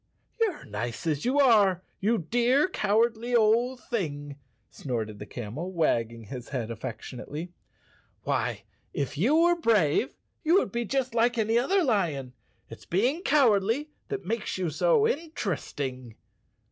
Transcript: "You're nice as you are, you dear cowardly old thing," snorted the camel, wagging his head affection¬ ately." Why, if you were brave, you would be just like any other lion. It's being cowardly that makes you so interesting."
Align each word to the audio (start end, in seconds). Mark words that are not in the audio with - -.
"You're 0.39 0.63
nice 0.65 1.05
as 1.05 1.25
you 1.25 1.39
are, 1.39 1.83
you 1.99 2.17
dear 2.17 2.67
cowardly 2.67 3.35
old 3.35 3.81
thing," 3.83 4.37
snorted 4.71 5.19
the 5.19 5.27
camel, 5.27 5.71
wagging 5.71 6.23
his 6.23 6.49
head 6.49 6.69
affection¬ 6.69 7.23
ately." 7.23 7.49
Why, 8.23 8.63
if 8.95 9.15
you 9.15 9.35
were 9.35 9.55
brave, 9.55 10.15
you 10.43 10.55
would 10.55 10.71
be 10.71 10.85
just 10.85 11.13
like 11.13 11.37
any 11.37 11.55
other 11.59 11.83
lion. 11.83 12.33
It's 12.67 12.83
being 12.87 13.21
cowardly 13.21 13.91
that 14.07 14.25
makes 14.25 14.57
you 14.57 14.71
so 14.71 15.07
interesting." 15.07 16.15